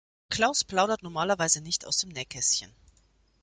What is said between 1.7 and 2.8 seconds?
aus dem Nähkästchen.